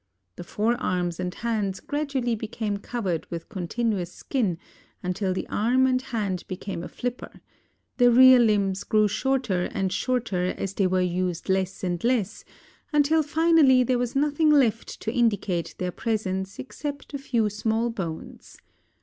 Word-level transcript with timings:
The 0.35 0.43
forearms 0.43 1.19
and 1.19 1.31
hands 1.31 1.79
gradually 1.79 2.33
became 2.33 2.77
covered 2.77 3.27
with 3.29 3.49
continuous 3.49 4.11
skin 4.11 4.57
until 5.03 5.31
the 5.31 5.47
arm 5.47 5.85
and 5.85 6.01
hand 6.01 6.43
became 6.47 6.81
a 6.81 6.87
flipper; 6.87 7.39
the 7.97 8.09
rear 8.09 8.39
limbs 8.39 8.83
grew 8.83 9.07
shorter 9.07 9.65
and 9.71 9.91
snorter 9.91 10.55
as 10.57 10.73
they 10.73 10.87
were 10.87 11.01
used 11.01 11.49
less 11.49 11.83
and 11.83 12.03
less, 12.03 12.43
until 12.91 13.21
finally 13.21 13.83
there 13.83 13.99
was 13.99 14.15
nothing 14.15 14.49
left 14.49 14.99
to 15.01 15.13
indicate 15.13 15.75
their 15.77 15.91
presence 15.91 16.57
except 16.57 17.13
a 17.13 17.19
few 17.19 17.47
small 17.51 17.91
bones. 17.91 18.57